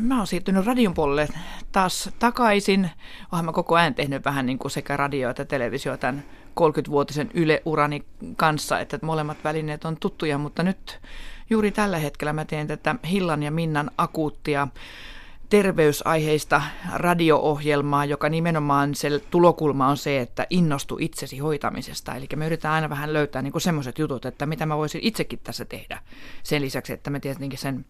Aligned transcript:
Mä 0.00 0.18
oon 0.18 0.26
siirtynyt 0.26 0.66
radion 0.66 0.94
puolelle 0.94 1.28
taas 1.72 2.10
takaisin. 2.18 2.90
Olen 3.32 3.44
mä 3.44 3.52
koko 3.52 3.74
ajan 3.74 3.94
tehnyt 3.94 4.24
vähän 4.24 4.46
niin 4.46 4.58
kuin 4.58 4.70
sekä 4.70 4.96
radio 4.96 5.30
että 5.30 5.44
televisio 5.44 5.96
tämän 5.96 6.24
30-vuotisen 6.60 7.30
Yle-urani 7.34 8.04
kanssa, 8.36 8.80
että 8.80 8.98
molemmat 9.02 9.44
välineet 9.44 9.84
on 9.84 9.96
tuttuja, 9.96 10.38
mutta 10.38 10.62
nyt 10.62 11.00
juuri 11.50 11.70
tällä 11.70 11.98
hetkellä 11.98 12.32
mä 12.32 12.44
teen 12.44 12.66
tätä 12.66 12.94
Hillan 13.10 13.42
ja 13.42 13.50
Minnan 13.50 13.90
akuuttia 13.98 14.68
terveysaiheista 15.48 16.62
radio-ohjelmaa, 16.94 18.04
joka 18.04 18.28
nimenomaan 18.28 18.94
se 18.94 19.18
tulokulma 19.30 19.88
on 19.88 19.96
se, 19.96 20.20
että 20.20 20.46
innostu 20.50 20.96
itsesi 21.00 21.38
hoitamisesta. 21.38 22.14
Eli 22.14 22.26
me 22.36 22.46
yritetään 22.46 22.74
aina 22.74 22.90
vähän 22.90 23.12
löytää 23.12 23.42
niin 23.42 23.60
semmoiset 23.60 23.98
jutut, 23.98 24.26
että 24.26 24.46
mitä 24.46 24.66
mä 24.66 24.76
voisin 24.76 25.00
itsekin 25.04 25.38
tässä 25.38 25.64
tehdä. 25.64 25.98
Sen 26.42 26.62
lisäksi, 26.62 26.92
että 26.92 27.10
me 27.10 27.20
tietenkin 27.20 27.58
sen 27.58 27.84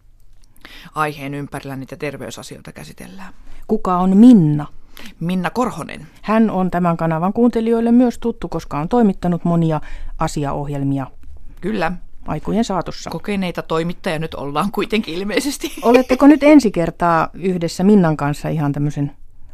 aiheen 0.95 1.33
ympärillä 1.33 1.75
niitä 1.75 1.95
terveysasioita 1.95 2.71
käsitellään. 2.71 3.33
Kuka 3.67 3.97
on 3.97 4.17
Minna? 4.17 4.65
Minna 5.19 5.49
Korhonen. 5.49 6.07
Hän 6.21 6.49
on 6.49 6.71
tämän 6.71 6.97
kanavan 6.97 7.33
kuuntelijoille 7.33 7.91
myös 7.91 8.19
tuttu, 8.19 8.47
koska 8.47 8.79
on 8.79 8.89
toimittanut 8.89 9.45
monia 9.45 9.81
asiaohjelmia. 10.19 11.07
Kyllä. 11.61 11.91
Aikojen 12.27 12.63
saatossa. 12.63 13.09
Kokeneita 13.09 13.61
toimittajia 13.61 14.19
nyt 14.19 14.33
ollaan 14.33 14.71
kuitenkin 14.71 15.15
ilmeisesti. 15.15 15.73
Oletteko 15.81 16.27
nyt 16.27 16.43
ensi 16.43 16.71
kertaa 16.71 17.29
yhdessä 17.33 17.83
Minnan 17.83 18.17
kanssa 18.17 18.49
ihan 18.49 18.71
tämmöisen 18.71 19.11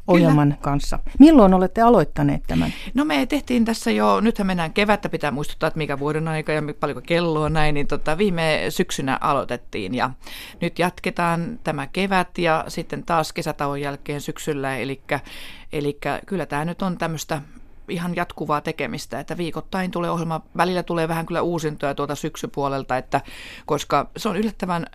ohjelman 0.08 0.48
Kyllä. 0.48 0.62
kanssa. 0.62 1.00
Milloin 1.20 1.54
olette 1.54 1.82
aloittaneet 1.82 2.44
tämän? 2.48 2.74
No 2.94 3.06
me 3.06 3.26
tehtiin 3.26 3.66
tässä 3.66 3.92
jo, 3.92 4.20
nythän 4.20 4.48
mennään 4.48 4.74
kevättä, 4.74 5.10
pitää 5.10 5.32
muistuttaa, 5.32 5.68
että 5.68 5.78
mikä 5.78 6.00
vuoden 6.00 6.28
aika 6.28 6.52
ja 6.52 6.62
paljonko 6.80 7.02
kello 7.08 7.42
on 7.42 7.54
näin, 7.54 7.74
niin 7.74 7.88
tota, 7.88 8.18
viime 8.18 8.66
syksynä 8.70 9.18
aloitettiin 9.22 9.96
ja 9.96 10.10
nyt 10.62 10.80
jatketaan 10.80 11.60
tämä 11.64 11.88
kevät 11.88 12.38
ja 12.38 12.66
sitten 12.68 13.04
taas 13.04 13.34
kesätauon 13.34 13.82
jälkeen 13.82 14.22
syksyllä, 14.22 14.78
eli, 14.78 15.02
eli 15.74 16.00
kyllä 16.26 16.46
tämä 16.46 16.66
nyt 16.66 16.82
on 16.82 16.98
tämmöistä 16.98 17.42
ihan 17.90 18.16
jatkuvaa 18.16 18.62
tekemistä, 18.62 19.20
että 19.20 19.38
viikoittain 19.38 19.92
tulee 19.92 20.10
ohjelma, 20.10 20.42
välillä 20.58 20.84
tulee 20.84 21.08
vähän 21.08 21.26
kyllä 21.26 21.42
uusintoja 21.42 21.96
tuolta 21.96 22.16
syksypuolelta, 22.16 22.98
että 22.98 23.22
koska 23.66 24.10
se 24.18 24.30
on 24.30 24.38
yllättävän 24.38 24.86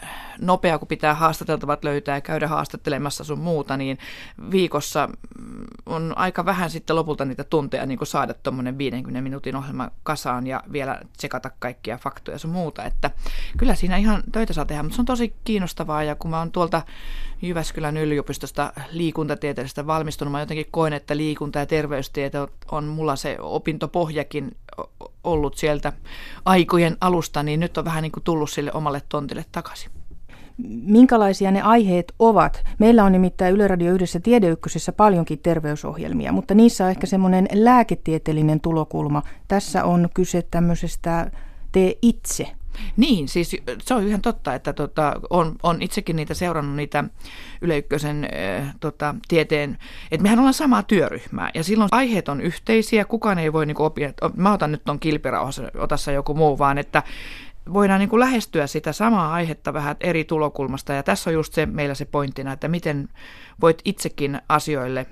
nopea, 0.40 0.78
kun 0.78 0.88
pitää 0.88 1.14
haastateltavat 1.14 1.84
löytää 1.84 2.16
ja 2.16 2.20
käydä 2.20 2.48
haastattelemassa 2.48 3.24
sun 3.24 3.38
muuta, 3.38 3.76
niin 3.76 3.98
viikossa 4.50 5.08
on 5.86 6.12
aika 6.16 6.44
vähän 6.44 6.70
sitten 6.70 6.96
lopulta 6.96 7.24
niitä 7.24 7.44
tunteja 7.44 7.86
niin 7.86 7.98
kuin 7.98 8.08
saada 8.08 8.34
tuommoinen 8.34 8.78
50 8.78 9.20
minuutin 9.20 9.56
ohjelma 9.56 9.90
kasaan 10.02 10.46
ja 10.46 10.62
vielä 10.72 11.00
tsekata 11.16 11.50
kaikkia 11.58 11.98
faktoja 11.98 12.38
sun 12.38 12.50
muuta, 12.50 12.84
että 12.84 13.10
kyllä 13.58 13.74
siinä 13.74 13.96
ihan 13.96 14.22
töitä 14.32 14.52
saa 14.52 14.64
tehdä, 14.64 14.82
mutta 14.82 14.96
se 14.96 15.02
on 15.02 15.06
tosi 15.06 15.34
kiinnostavaa 15.44 16.02
ja 16.02 16.14
kun 16.14 16.30
mä 16.30 16.38
oon 16.38 16.52
tuolta 16.52 16.82
Jyväskylän 17.42 17.96
yliopistosta 17.96 18.72
liikuntatieteestä 18.90 19.86
valmistunut. 19.86 20.32
Mä 20.32 20.40
jotenkin 20.40 20.66
koen, 20.70 20.92
että 20.92 21.16
liikunta- 21.16 21.58
ja 21.58 21.66
terveystiete 21.66 22.38
on 22.70 22.75
mulla 22.84 23.16
se 23.16 23.36
opintopohjakin 23.40 24.56
ollut 25.24 25.56
sieltä 25.56 25.92
aikojen 26.44 26.96
alusta, 27.00 27.42
niin 27.42 27.60
nyt 27.60 27.78
on 27.78 27.84
vähän 27.84 28.02
niin 28.02 28.12
kuin 28.12 28.24
tullut 28.24 28.50
sille 28.50 28.70
omalle 28.74 29.02
tontille 29.08 29.44
takaisin. 29.52 29.90
Minkälaisia 30.86 31.50
ne 31.50 31.62
aiheet 31.62 32.12
ovat? 32.18 32.64
Meillä 32.78 33.04
on 33.04 33.12
nimittäin 33.12 33.54
Yle 33.54 33.68
Radio 33.68 33.92
yhdessä 33.92 34.20
Tiedeykkösessä 34.20 34.92
paljonkin 34.92 35.38
terveysohjelmia, 35.38 36.32
mutta 36.32 36.54
niissä 36.54 36.84
on 36.84 36.90
ehkä 36.90 37.06
semmoinen 37.06 37.48
lääketieteellinen 37.52 38.60
tulokulma. 38.60 39.22
Tässä 39.48 39.84
on 39.84 40.08
kyse 40.14 40.42
tämmöisestä 40.50 41.30
tee 41.72 41.94
itse 42.02 42.46
niin, 42.96 43.28
siis 43.28 43.56
se 43.82 43.94
on 43.94 44.06
ihan 44.06 44.22
totta, 44.22 44.54
että 44.54 44.72
tota, 44.72 45.12
on, 45.30 45.56
on 45.62 45.82
itsekin 45.82 46.16
niitä 46.16 46.34
seurannut 46.34 46.76
niitä 46.76 47.04
Yle 47.62 47.78
Ykkösen 47.78 48.24
äh, 48.24 48.74
tota, 48.80 49.14
tieteen, 49.28 49.78
että 50.10 50.22
mehän 50.22 50.38
ollaan 50.38 50.54
samaa 50.54 50.82
työryhmää 50.82 51.50
ja 51.54 51.64
silloin 51.64 51.88
aiheet 51.92 52.28
on 52.28 52.40
yhteisiä, 52.40 53.04
kukaan 53.04 53.38
ei 53.38 53.52
voi 53.52 53.66
niin 53.66 53.80
oppia, 53.80 54.08
että 54.08 54.30
mä 54.36 54.52
otan 54.52 54.72
nyt 54.72 54.84
ton 54.84 55.00
kilpirauhassa, 55.00 55.62
otassa 55.78 56.12
joku 56.12 56.34
muu, 56.34 56.58
vaan 56.58 56.78
että 56.78 57.02
voidaan 57.72 58.00
niin 58.00 58.08
kuin 58.08 58.20
lähestyä 58.20 58.66
sitä 58.66 58.92
samaa 58.92 59.32
aihetta 59.32 59.72
vähän 59.72 59.96
eri 60.00 60.24
tulokulmasta. 60.24 60.92
Ja 60.92 61.02
tässä 61.02 61.30
on 61.30 61.34
just 61.34 61.52
se 61.52 61.66
meillä 61.66 61.94
se 61.94 62.04
pointtina, 62.04 62.52
että 62.52 62.68
miten 62.68 63.08
voit 63.60 63.82
itsekin 63.84 64.40
asioille 64.48 65.06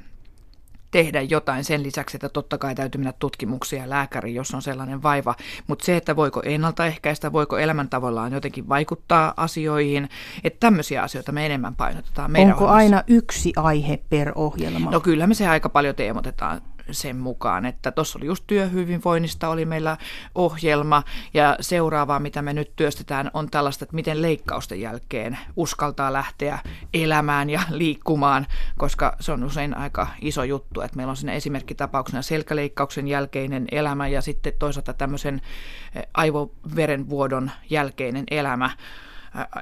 tehdä 0.95 1.23
jotain 1.23 1.65
sen 1.65 1.83
lisäksi, 1.83 2.17
että 2.17 2.29
totta 2.29 2.59
kai 2.59 2.75
täytyy 2.75 2.99
mennä 2.99 3.13
tutkimuksia 3.19 3.91
lääkäri, 3.91 4.35
jos 4.35 4.55
on 4.55 4.63
sellainen 4.63 5.03
vaiva. 5.03 5.35
Mutta 5.67 5.85
se, 5.85 5.97
että 5.97 6.17
voiko 6.17 6.43
ennaltaehkäistä, 6.45 7.33
voiko 7.33 7.59
elämäntavoillaan 7.59 8.33
jotenkin 8.33 8.69
vaikuttaa 8.69 9.35
asioihin, 9.37 10.09
että 10.45 10.61
tämmöisiä 10.61 11.03
asioita 11.03 11.33
me 11.33 11.47
enemmän 11.47 11.75
painotetaan 11.75 12.31
meidän 12.31 12.53
Onko 12.53 12.65
ohjelmassa. 12.65 12.85
aina 12.85 13.03
yksi 13.07 13.53
aihe 13.57 13.99
per 14.09 14.33
ohjelma? 14.35 14.91
No 14.91 15.01
kyllä 15.01 15.27
me 15.27 15.35
se 15.35 15.49
aika 15.49 15.69
paljon 15.69 15.95
teemotetaan 15.95 16.61
sen 16.91 17.17
mukaan, 17.17 17.67
että 17.67 17.93
tuossa 17.93 18.19
oli 18.19 18.27
just 18.27 18.45
työhyvinvoinnista 18.47 19.49
oli 19.49 19.65
meillä 19.65 19.97
ohjelma 20.35 21.03
ja 21.35 21.57
seuraavaa, 21.61 22.21
mitä 22.21 22.43
me 22.43 22.53
nyt 22.53 22.77
työstetään, 22.77 23.31
on 23.35 23.51
tällaista, 23.51 23.85
että 23.85 23.95
miten 23.95 24.23
leikkausten 24.23 24.81
jälkeen 24.81 25.39
uskaltaa 25.57 26.13
lähteä 26.13 26.59
elämään 26.95 27.51
ja 27.51 27.63
liikkumaan, 27.71 28.47
koska 28.79 29.17
se 29.21 29.33
on 29.33 29.45
usein 29.45 29.77
aika 29.77 30.07
iso 30.21 30.45
juttu, 30.45 30.81
että 30.81 30.97
meillä 30.97 31.11
on 31.11 31.17
siinä 31.17 31.33
esimerkkitapauksena 31.33 32.23
selkäleikkauksen 32.23 33.09
jälkeinen 33.09 33.67
elämä 33.73 34.09
ja 34.09 34.23
sitten 34.23 34.53
toisaalta 34.59 34.93
tämmöisen 34.93 35.41
eh, 35.95 36.03
aivoverenvuodon 36.15 37.51
jälkeinen 37.71 38.25
elämä. 38.31 38.71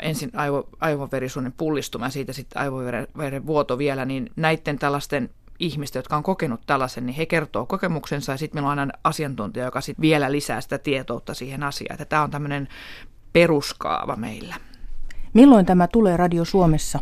Ensin 0.03 0.31
aivo, 0.35 0.69
aivoverisuonen 0.81 1.53
pullistuma 1.53 2.07
ja 2.07 2.11
siitä 2.11 2.33
sitten 2.33 2.63
aivoveren 2.63 3.47
vuoto 3.47 3.79
vielä, 3.79 4.05
niin 4.05 4.31
näiden 4.37 4.79
tällaisten 4.79 5.31
ihmistä, 5.59 5.99
jotka 5.99 6.17
on 6.17 6.23
kokenut 6.23 6.61
tällaisen, 6.67 7.07
niin 7.07 7.17
he 7.17 7.27
kertoo 7.27 7.67
kokemuksensa 7.67 8.33
ja 8.33 8.39
sitten 8.39 8.57
meillä 8.57 8.73
on 8.73 8.79
aina 8.79 8.93
asiantuntija, 9.05 9.65
joka 9.65 9.81
sitten 9.81 10.03
vielä 10.03 10.33
lisää 10.33 10.61
sitä 10.61 10.79
tietoutta 10.79 11.35
siihen 11.35 11.63
asiaan. 11.63 11.93
Että 11.93 12.05
tämä 12.05 12.23
on 12.23 12.31
tämmöinen 12.31 12.69
peruskaava 13.33 14.17
meillä. 14.17 14.55
Milloin 15.35 15.67
tämä 15.67 15.89
tulee 15.89 16.17
Radio 16.17 16.45
Suomessa? 16.45 16.99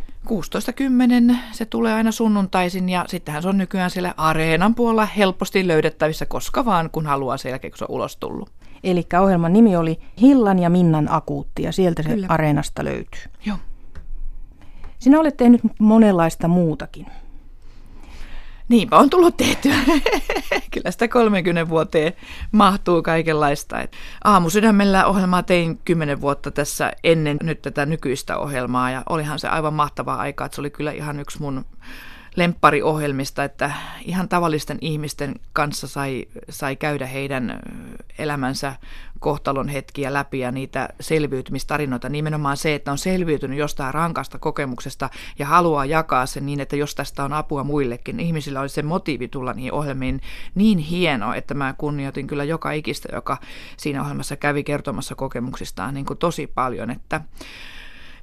16.10. 1.31 1.37
Se 1.53 1.65
tulee 1.65 1.94
aina 1.94 2.12
sunnuntaisin 2.12 2.88
ja 2.88 3.05
sittenhän 3.09 3.43
se 3.43 3.49
on 3.49 3.59
nykyään 3.59 3.91
siellä 3.91 4.15
Areenan 4.16 4.75
puolella 4.75 5.06
helposti 5.06 5.69
löydettävissä 5.69 6.27
koska 6.27 6.65
vaan, 6.65 6.91
kun 6.91 7.06
haluaa 7.06 7.37
sen 7.37 7.50
jälkeen, 7.50 7.71
kun 7.71 7.78
se 7.78 7.84
on 7.84 7.91
ulos 7.91 8.17
tullut. 8.17 8.50
Eli 8.84 9.06
ohjelman 9.22 9.53
nimi 9.53 9.77
oli 9.77 10.00
Hillan 10.21 10.59
ja 10.59 10.71
Minnan 10.71 11.12
akuutti 11.12 11.62
ja 11.62 11.72
sieltä 11.72 12.03
se 12.03 12.09
Kyllä. 12.09 12.27
Areenasta 12.31 12.84
löytyy. 12.84 13.22
Joo. 13.47 13.56
Sinä 14.99 15.21
olet 15.21 15.37
tehnyt 15.37 15.61
monenlaista 15.78 16.49
muutakin. 16.49 17.06
Niinpä 18.70 18.98
on 18.98 19.10
tullut 19.10 19.36
tehtyä. 19.36 19.75
Kyllä 20.75 20.91
sitä 20.91 21.08
30 21.08 21.69
vuoteen 21.69 22.12
mahtuu 22.53 23.03
kaikenlaista. 23.03 23.76
Aamusydämellä 24.25 25.06
ohjelmaa 25.06 25.42
tein 25.42 25.78
10 25.84 26.20
vuotta 26.20 26.50
tässä 26.50 26.92
ennen 27.04 27.36
nyt 27.42 27.62
tätä 27.62 27.86
nykyistä 27.86 28.38
ohjelmaa 28.38 28.91
ja 28.91 29.03
olihan 29.08 29.38
se 29.38 29.48
aivan 29.48 29.75
mahtavaa 29.75 30.16
aikaa. 30.16 30.48
Se 30.53 30.60
oli 30.60 30.70
kyllä 30.70 30.92
ihan 30.92 31.20
yksi 31.20 31.41
mun 31.41 31.64
lemppariohjelmista, 32.36 33.44
että 33.44 33.72
ihan 34.04 34.28
tavallisten 34.28 34.78
ihmisten 34.80 35.34
kanssa 35.52 35.88
sai, 35.88 36.26
sai 36.48 36.76
käydä 36.76 37.06
heidän 37.06 37.60
elämänsä 38.18 38.74
kohtalon 39.18 39.68
hetkiä 39.68 40.12
läpi 40.12 40.38
ja 40.38 40.52
niitä 40.52 40.88
selviytymistarinoita. 41.00 42.08
Nimenomaan 42.08 42.56
se, 42.56 42.74
että 42.74 42.92
on 42.92 42.98
selviytynyt 42.98 43.58
jostain 43.58 43.94
rankasta 43.94 44.38
kokemuksesta 44.38 45.10
ja 45.38 45.46
haluaa 45.46 45.84
jakaa 45.84 46.26
sen 46.26 46.46
niin, 46.46 46.60
että 46.60 46.76
jos 46.76 46.94
tästä 46.94 47.24
on 47.24 47.32
apua 47.32 47.64
muillekin. 47.64 48.20
Ihmisillä 48.20 48.60
oli 48.60 48.69
se 48.69 48.82
motiivi 48.82 49.28
tulla 49.28 49.52
niihin 49.52 49.72
ohjelmiin 49.72 50.20
niin 50.54 50.78
hieno, 50.78 51.34
että 51.34 51.54
mä 51.54 51.74
kunnioitin 51.78 52.26
kyllä 52.26 52.44
joka 52.44 52.72
ikistä, 52.72 53.08
joka 53.12 53.38
siinä 53.76 54.02
ohjelmassa 54.02 54.36
kävi 54.36 54.64
kertomassa 54.64 55.14
kokemuksistaan 55.14 55.94
niin 55.94 56.06
kuin 56.06 56.19
tosi 56.19 56.46
paljon, 56.46 56.90
että 56.90 57.20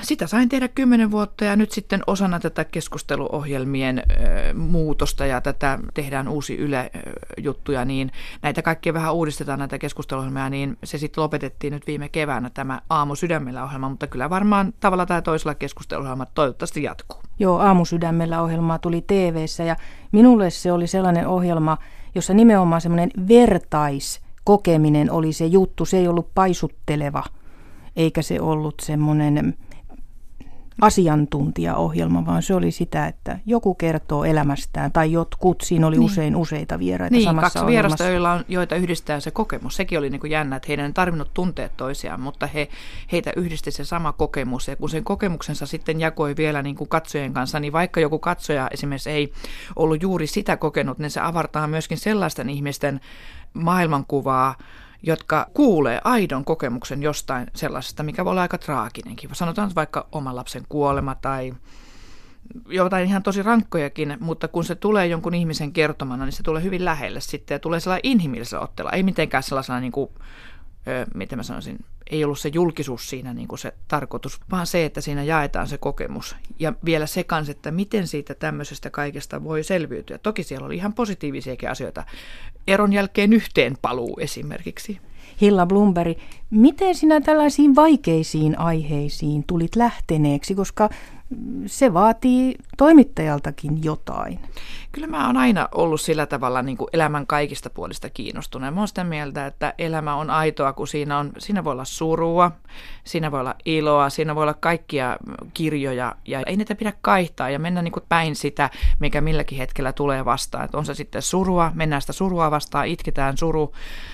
sitä 0.02 0.28
sain 0.28 0.50
tehdä 0.50 0.68
kymmenen 0.68 1.12
vuotta 1.12 1.46
ja 1.46 1.56
nyt 1.56 1.72
sitten 1.72 2.02
osana 2.08 2.40
tätä 2.40 2.64
keskusteluohjelmien 2.64 4.04
muutosta 4.54 5.26
ja 5.26 5.42
tätä 5.42 5.80
tehdään 5.94 6.28
uusi 6.28 6.56
Yle-juttuja, 6.56 7.86
niin 7.86 8.12
näitä 8.42 8.62
kaikkia 8.62 8.94
vähän 8.94 9.14
uudistetaan 9.14 9.60
näitä 9.60 9.78
keskusteluohjelmia, 9.78 10.50
niin 10.50 10.78
se 10.84 10.98
sitten 10.98 11.22
lopetettiin 11.22 11.74
nyt 11.74 11.88
viime 11.88 12.10
keväänä 12.10 12.50
tämä 12.50 12.82
Aamu 12.90 13.16
sydämellä 13.16 13.64
ohjelma, 13.64 13.90
mutta 13.90 14.08
kyllä 14.08 14.30
varmaan 14.30 14.74
tavalla 14.80 15.06
tai 15.06 15.22
toisella 15.22 15.56
keskusteluohjelma 15.56 16.26
toivottavasti 16.26 16.84
jatkuu. 16.84 17.22
Joo, 17.40 17.60
Aamu 17.60 17.86
sydämellä 17.86 18.42
ohjelmaa 18.42 18.80
tuli 18.80 19.04
tv 19.08 19.46
ja 19.68 19.76
minulle 20.12 20.50
se 20.50 20.72
oli 20.72 20.88
sellainen 20.88 21.28
ohjelma, 21.28 21.78
jossa 22.16 22.34
nimenomaan 22.34 22.82
semmoinen 22.82 23.12
vertaiskokeminen 23.28 25.12
oli 25.12 25.34
se 25.34 25.46
juttu. 25.46 25.86
Se 25.86 25.98
ei 25.98 26.08
ollut 26.08 26.34
paisutteleva, 26.34 27.24
eikä 27.96 28.22
se 28.22 28.42
ollut 28.42 28.76
semmoinen 28.82 29.58
asiantuntijaohjelma, 30.82 32.26
vaan 32.26 32.44
se 32.44 32.54
oli 32.54 32.72
sitä, 32.72 33.08
että 33.08 33.40
joku 33.46 33.76
kertoo 33.76 34.24
elämästään 34.24 34.92
tai 34.92 35.12
jotkut, 35.12 35.62
siinä 35.62 35.88
oli 35.88 35.98
niin. 35.98 36.06
usein 36.06 36.36
useita 36.36 36.80
vieraita 36.80 37.16
niin, 37.16 37.24
samassa 37.24 37.60
kaksi 37.60 37.72
vierasta, 37.72 38.04
joilla 38.04 38.32
on, 38.32 38.46
joita 38.48 38.76
yhdistää 38.76 39.20
se 39.20 39.32
kokemus. 39.32 39.76
Sekin 39.76 40.00
oli 40.00 40.10
niin 40.10 40.22
kuin 40.22 40.32
jännä, 40.32 40.56
että 40.56 40.68
heidän 40.68 40.86
ei 40.86 40.94
tarvinnut 40.94 41.34
tuntea 41.34 41.70
toisiaan, 41.70 42.22
mutta 42.22 42.48
he, 42.48 42.70
heitä 43.12 43.34
yhdisti 43.36 43.72
se 43.72 43.86
sama 43.86 44.14
kokemus. 44.14 44.68
Ja 44.68 44.76
kun 44.76 44.90
sen 44.90 45.04
kokemuksensa 45.04 45.66
sitten 45.66 46.00
jakoi 46.00 46.36
vielä 46.38 46.62
niin 46.62 46.76
kuin 46.76 46.90
katsojien 46.90 47.34
kanssa, 47.34 47.60
niin 47.60 47.74
vaikka 47.74 48.00
joku 48.00 48.20
katsoja 48.20 48.68
esimerkiksi 48.72 49.10
ei 49.10 49.34
ollut 49.76 50.04
juuri 50.04 50.28
sitä 50.28 50.58
kokenut, 50.58 51.00
niin 51.00 51.12
se 51.12 51.20
avartaa 51.20 51.68
myöskin 51.68 51.98
sellaisten 51.98 52.50
ihmisten 52.50 53.00
maailmankuvaa, 53.54 54.56
jotka 55.08 55.48
kuulee 55.54 56.02
aidon 56.04 56.46
kokemuksen 56.46 57.04
jostain 57.04 57.48
sellaisesta, 57.56 58.04
mikä 58.04 58.26
voi 58.26 58.32
olla 58.32 58.42
aika 58.42 58.58
traaginenkin. 58.58 59.30
Sanotaan 59.34 59.72
vaikka 59.76 60.08
oman 60.12 60.36
lapsen 60.36 60.64
kuolema 60.70 61.16
tai 61.16 61.54
jotain 62.70 63.08
ihan 63.08 63.24
tosi 63.24 63.44
rankkojakin, 63.44 64.18
mutta 64.20 64.48
kun 64.48 64.64
se 64.64 64.76
tulee 64.76 65.08
jonkun 65.08 65.34
ihmisen 65.34 65.74
kertomana, 65.74 66.26
niin 66.26 66.34
se 66.34 66.44
tulee 66.44 66.64
hyvin 66.64 66.86
lähelle 66.86 67.22
sitten 67.22 67.56
ja 67.56 67.60
tulee 67.60 67.80
sellainen 67.80 68.12
inhimillisellä 68.12 68.64
otteella, 68.64 68.92
ei 68.92 69.04
mitenkään 69.04 69.44
sellaisena 69.44 69.80
niin 69.80 69.92
kuin, 69.92 70.10
ö, 70.88 71.06
miten 71.14 71.40
mä 71.40 71.44
sanoisin, 71.44 71.80
ei 72.12 72.24
ollut 72.24 72.40
se 72.40 72.50
julkisuus 72.54 73.10
siinä 73.10 73.34
niin 73.34 73.48
kuin 73.48 73.60
se 73.60 73.74
tarkoitus, 73.88 74.40
vaan 74.52 74.68
se, 74.68 74.86
että 74.86 75.02
siinä 75.02 75.24
jaetaan 75.24 75.68
se 75.68 75.78
kokemus. 75.78 76.36
Ja 76.60 76.74
vielä 76.86 77.06
se 77.06 77.24
kanssa, 77.24 77.52
että 77.52 77.72
miten 77.72 78.08
siitä 78.08 78.36
tämmöisestä 78.36 78.90
kaikesta 78.90 79.44
voi 79.44 79.64
selviytyä. 79.64 80.18
Toki 80.18 80.44
siellä 80.44 80.66
oli 80.66 80.76
ihan 80.76 80.94
positiivisiakin 80.94 81.70
asioita. 81.70 82.04
Eron 82.68 82.94
jälkeen 82.94 83.34
yhteen 83.34 83.78
paluu 83.82 84.18
esimerkiksi. 84.20 85.00
Hilla 85.42 85.66
Blumberg, 85.66 86.18
miten 86.50 86.96
sinä 86.96 87.22
tällaisiin 87.22 87.76
vaikeisiin 87.76 88.60
aiheisiin 88.60 89.44
tulit 89.48 89.76
lähteneeksi, 89.76 90.56
koska 90.56 90.90
se 91.66 91.94
vaatii 91.94 92.56
toimittajaltakin 92.78 93.84
jotain. 93.84 94.40
Kyllä 94.92 95.08
mä 95.08 95.28
oon 95.28 95.38
aina 95.38 95.70
ollut 95.76 96.02
sillä 96.02 96.26
tavalla 96.26 96.62
niin 96.62 96.78
kuin 96.78 96.88
elämän 96.94 97.28
kaikista 97.28 97.70
puolista 97.70 98.10
kiinnostunut. 98.10 98.74
Mä 98.74 98.82
oon 98.82 98.88
sitä 98.88 99.04
mieltä, 99.04 99.46
että 99.46 99.74
elämä 99.78 100.16
on 100.16 100.30
aitoa, 100.30 100.74
kun 100.74 100.88
siinä, 100.88 101.18
on, 101.18 101.32
siinä 101.38 101.64
voi 101.64 101.72
olla 101.72 101.86
surua, 101.86 102.52
siinä 103.04 103.32
voi 103.32 103.40
olla 103.40 103.56
iloa, 103.66 104.10
siinä 104.10 104.36
voi 104.36 104.44
olla 104.44 104.54
kaikkia 104.54 105.18
kirjoja 105.54 106.16
ja 106.26 106.42
ei 106.46 106.56
niitä 106.56 106.76
pidä 106.76 106.94
kaihtaa 107.02 107.50
ja 107.50 107.60
mennä 107.60 107.82
niin 107.82 107.92
kuin 107.92 108.06
päin 108.10 108.36
sitä, 108.36 108.70
mikä 109.00 109.22
milläkin 109.22 109.58
hetkellä 109.58 109.94
tulee 109.94 110.26
vastaan. 110.26 110.66
Että 110.66 110.78
on 110.78 110.86
se 110.86 110.94
sitten 110.94 111.22
surua, 111.22 111.72
mennään 111.76 112.02
sitä 112.02 112.14
surua 112.14 112.52
vastaan, 112.52 112.88
itketään 112.88 113.38
suru, 113.38 113.74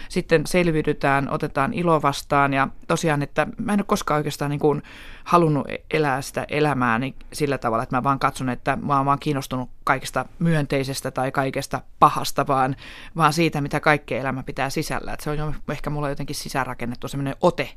sitten 0.10 0.48
selviydytään, 0.48 1.30
otetaan 1.30 1.74
ilo 1.74 2.02
vastaan 2.02 2.54
ja 2.54 2.68
tosiaan, 2.88 3.22
että 3.22 3.48
mä 3.58 3.74
en 3.74 3.80
ole 3.80 3.86
koskaan 3.88 4.18
oikeastaan 4.18 4.52
niin 4.52 4.60
kuin 4.60 4.84
halunnut 5.24 5.68
elää 5.92 6.22
sitä 6.22 6.46
elämää 6.50 7.00
niin 7.04 7.16
sillä 7.34 7.58
tavalla, 7.58 7.84
että 7.84 7.96
mä 7.96 8.04
vaan 8.04 8.20
katson, 8.20 8.50
että 8.50 8.78
mä 8.82 8.98
oon 8.98 9.06
vaan 9.06 9.20
kiinnostunut 9.20 9.70
kaikesta 9.84 10.26
myönteisestä 10.40 11.12
tai 11.12 11.32
kaikesta 11.32 11.82
pahasta, 12.00 12.48
vaan, 12.48 12.76
vaan 13.16 13.34
siitä, 13.34 13.62
mitä 13.62 13.80
kaikkea 13.80 14.22
elämä 14.22 14.44
pitää 14.44 14.70
sisällä. 14.70 15.14
Että 15.14 15.24
se 15.24 15.30
on 15.30 15.38
jo 15.38 15.54
ehkä 15.70 15.90
mulla 15.90 16.10
jotenkin 16.10 16.36
sisäänrakennettu 16.36 17.08
sellainen 17.08 17.36
ote 17.42 17.70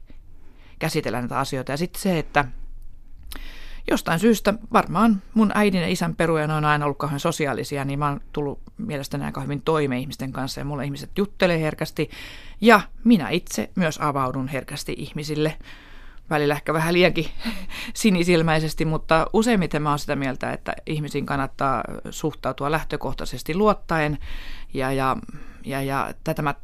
käsitellä 0.78 1.20
näitä 1.20 1.38
asioita. 1.38 1.72
Ja 1.72 1.76
sitten 1.76 2.02
se, 2.02 2.18
että 2.18 2.44
jostain 3.90 4.20
syystä 4.20 4.54
varmaan 4.72 5.22
mun 5.34 5.52
äidin 5.54 5.80
ja 5.80 5.88
isän 5.88 6.16
peruja 6.16 6.44
on 6.44 6.64
aina 6.64 6.84
ollut 6.84 6.98
kauhean 6.98 7.20
sosiaalisia, 7.20 7.84
niin 7.84 7.98
mä 7.98 8.08
oon 8.08 8.20
tullut 8.32 8.60
mielestäni 8.78 9.24
aika 9.24 9.40
hyvin 9.40 9.62
toimeen 9.62 10.00
ihmisten 10.00 10.32
kanssa 10.32 10.60
ja 10.60 10.64
mulle 10.64 10.84
ihmiset 10.84 11.10
juttelee 11.18 11.60
herkästi 11.60 12.10
ja 12.60 12.80
minä 13.04 13.28
itse 13.28 13.70
myös 13.74 13.98
avaudun 14.02 14.48
herkästi 14.48 14.94
ihmisille 14.98 15.56
välillä 16.30 16.54
ehkä 16.54 16.72
vähän 16.74 16.94
liiankin 16.94 17.26
sinisilmäisesti, 17.94 18.84
mutta 18.84 19.26
useimmiten 19.32 19.82
mä 19.82 19.88
oon 19.88 19.98
sitä 19.98 20.16
mieltä, 20.16 20.52
että 20.52 20.72
ihmisiin 20.86 21.26
kannattaa 21.26 21.84
suhtautua 22.10 22.70
lähtökohtaisesti 22.70 23.54
luottaen 23.54 24.18
ja, 24.74 24.92
ja, 24.92 25.16
ja, 25.64 25.82
ja 25.82 26.14
tätä 26.24 26.42
mä 26.42 26.54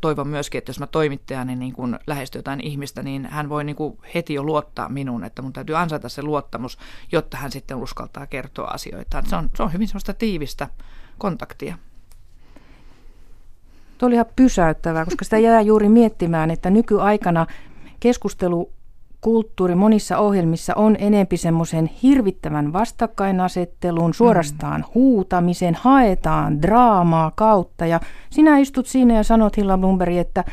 toivon 0.00 0.28
myöskin, 0.28 0.58
että 0.58 0.70
jos 0.70 0.80
mä 0.80 0.86
toimittajani 0.86 1.56
niin 1.56 1.72
kun 1.72 1.98
lähestyn 2.06 2.38
jotain 2.38 2.60
ihmistä, 2.60 3.02
niin 3.02 3.26
hän 3.26 3.48
voi 3.48 3.64
niin 3.64 3.76
heti 4.14 4.34
jo 4.34 4.42
luottaa 4.42 4.88
minuun, 4.88 5.24
että 5.24 5.42
mun 5.42 5.52
täytyy 5.52 5.76
ansaita 5.76 6.08
se 6.08 6.22
luottamus, 6.22 6.78
jotta 7.12 7.36
hän 7.36 7.52
sitten 7.52 7.76
uskaltaa 7.76 8.26
kertoa 8.26 8.68
asioita. 8.68 9.22
Se 9.26 9.36
on, 9.36 9.50
se 9.56 9.62
on 9.62 9.72
hyvin 9.72 9.88
sellaista 9.88 10.14
tiivistä 10.14 10.68
kontaktia. 11.18 11.78
Tuo 13.98 14.06
oli 14.06 14.14
ihan 14.14 14.26
pysäyttävää, 14.36 15.04
koska 15.04 15.24
sitä 15.24 15.38
jää 15.38 15.60
juuri 15.60 15.88
miettimään, 15.88 16.50
että 16.50 16.70
nykyaikana 16.70 17.46
keskustelu 18.00 18.72
kulttuuri 19.22 19.74
monissa 19.74 20.18
ohjelmissa 20.18 20.74
on 20.76 20.96
enempi 20.98 21.36
semmoisen 21.36 21.90
hirvittävän 22.02 22.72
vastakkainasettelun, 22.72 24.14
suorastaan 24.14 24.80
mm. 24.80 24.86
huutamisen, 24.94 25.74
haetaan 25.74 26.62
draamaa 26.62 27.32
kautta. 27.34 27.86
Ja 27.86 28.00
sinä 28.30 28.58
istut 28.58 28.86
siinä 28.86 29.14
ja 29.14 29.22
sanot 29.22 29.56
Hilla 29.56 29.78
Blumberg, 29.78 30.16
että 30.16 30.44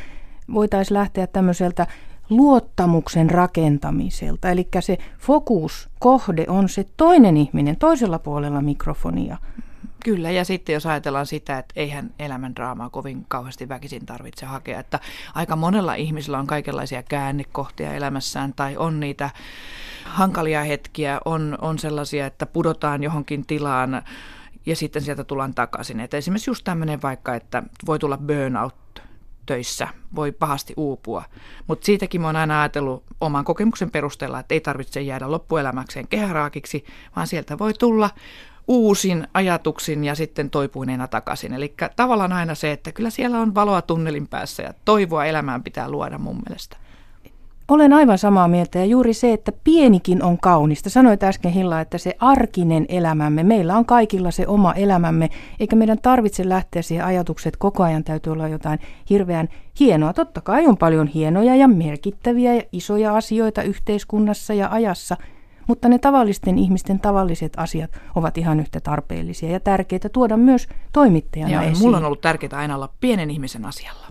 voitaisiin 0.53 0.97
lähteä 0.97 1.27
tämmöiseltä 1.27 1.87
luottamuksen 2.29 3.29
rakentamiselta. 3.29 4.49
Eli 4.49 4.67
se 4.79 4.97
fokus, 5.19 5.89
kohde 5.99 6.45
on 6.47 6.69
se 6.69 6.85
toinen 6.97 7.37
ihminen 7.37 7.77
toisella 7.77 8.19
puolella 8.19 8.61
mikrofonia. 8.61 9.37
Kyllä, 10.03 10.31
ja 10.31 10.45
sitten 10.45 10.73
jos 10.73 10.85
ajatellaan 10.85 11.25
sitä, 11.25 11.57
että 11.57 11.73
eihän 11.75 12.13
elämän 12.19 12.55
draamaa 12.55 12.89
kovin 12.89 13.25
kauheasti 13.27 13.69
väkisin 13.69 14.05
tarvitse 14.05 14.45
hakea, 14.45 14.79
että 14.79 14.99
aika 15.35 15.55
monella 15.55 15.95
ihmisellä 15.95 16.39
on 16.39 16.47
kaikenlaisia 16.47 17.03
käännekohtia 17.03 17.93
elämässään 17.93 18.53
tai 18.53 18.77
on 18.77 18.99
niitä 18.99 19.29
hankalia 20.05 20.63
hetkiä, 20.63 21.19
on, 21.25 21.57
on 21.61 21.79
sellaisia, 21.79 22.25
että 22.25 22.45
pudotaan 22.45 23.03
johonkin 23.03 23.45
tilaan 23.45 24.03
ja 24.65 24.75
sitten 24.75 25.01
sieltä 25.01 25.23
tullaan 25.23 25.53
takaisin. 25.53 25.99
Että 25.99 26.17
esimerkiksi 26.17 26.49
just 26.49 26.63
tämmöinen 26.63 27.01
vaikka, 27.01 27.35
että 27.35 27.63
voi 27.85 27.99
tulla 27.99 28.17
burnout 28.17 28.75
töissä, 29.45 29.87
voi 30.15 30.31
pahasti 30.31 30.73
uupua. 30.77 31.23
Mutta 31.67 31.85
siitäkin 31.85 32.21
mä 32.21 32.27
oon 32.27 32.35
aina 32.35 32.61
ajatellut 32.61 33.03
oman 33.21 33.45
kokemuksen 33.45 33.91
perusteella, 33.91 34.39
että 34.39 34.53
ei 34.55 34.61
tarvitse 34.61 35.01
jäädä 35.01 35.31
loppuelämäkseen 35.31 36.07
kehäraakiksi, 36.07 36.85
vaan 37.15 37.27
sieltä 37.27 37.59
voi 37.59 37.73
tulla 37.73 38.09
uusin 38.69 39.27
ajatuksin 39.33 40.03
ja 40.03 40.15
sitten 40.15 40.49
toipuineena 40.49 41.07
takaisin. 41.07 41.53
Eli 41.53 41.73
tavallaan 41.95 42.33
aina 42.33 42.55
se, 42.55 42.71
että 42.71 42.91
kyllä 42.91 43.09
siellä 43.09 43.39
on 43.39 43.55
valoa 43.55 43.81
tunnelin 43.81 44.27
päässä 44.27 44.63
ja 44.63 44.73
toivoa 44.85 45.25
elämään 45.25 45.63
pitää 45.63 45.91
luoda 45.91 46.17
mun 46.17 46.41
mielestä. 46.47 46.77
Olen 47.67 47.93
aivan 47.93 48.17
samaa 48.17 48.47
mieltä 48.47 48.79
ja 48.79 48.85
juuri 48.85 49.13
se, 49.13 49.33
että 49.33 49.51
pienikin 49.63 50.23
on 50.23 50.37
kaunista. 50.37 50.89
Sanoit 50.89 51.23
äsken 51.23 51.51
Hilla, 51.51 51.81
että 51.81 51.97
se 51.97 52.15
arkinen 52.19 52.85
elämämme, 52.89 53.43
meillä 53.43 53.77
on 53.77 53.85
kaikilla 53.85 54.31
se 54.31 54.47
oma 54.47 54.73
elämämme, 54.73 55.29
eikä 55.59 55.75
meidän 55.75 55.99
tarvitse 56.01 56.49
lähteä 56.49 56.81
siihen 56.81 57.05
ajatukset, 57.05 57.47
että 57.47 57.59
koko 57.59 57.83
ajan 57.83 58.03
täytyy 58.03 58.33
olla 58.33 58.47
jotain 58.47 58.79
hirveän 59.09 59.49
hienoa. 59.79 60.13
Totta 60.13 60.41
kai 60.41 60.67
on 60.67 60.77
paljon 60.77 61.07
hienoja 61.07 61.55
ja 61.55 61.67
merkittäviä 61.67 62.53
ja 62.53 62.63
isoja 62.71 63.15
asioita 63.15 63.63
yhteiskunnassa 63.63 64.53
ja 64.53 64.67
ajassa– 64.71 65.17
mutta 65.69 65.89
ne 65.89 65.99
tavallisten 65.99 66.57
ihmisten 66.57 66.99
tavalliset 66.99 67.53
asiat 67.57 67.91
ovat 68.15 68.37
ihan 68.37 68.59
yhtä 68.59 68.79
tarpeellisia 68.79 69.51
ja 69.51 69.59
tärkeitä 69.59 70.09
tuoda 70.09 70.37
myös 70.37 70.67
toimittajana 70.93 71.53
ja 71.53 71.61
esiin. 71.61 71.85
Mulla 71.85 71.97
on 71.97 72.05
ollut 72.05 72.21
tärkeää 72.21 72.59
aina 72.59 72.75
olla 72.75 72.89
pienen 72.99 73.31
ihmisen 73.31 73.65
asialla. 73.65 74.07